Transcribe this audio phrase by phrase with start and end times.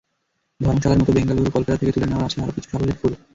[0.59, 3.13] ধর্মশালার মতো বেঙ্গালুরু-কলকাতা থেকে তুলে নেওয়ার আছে আরও কিছু সাফল্যের ফুল।